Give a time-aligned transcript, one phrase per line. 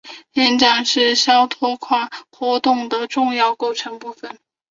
[0.33, 4.39] 演讲是肖托夸活动的重要构成部分。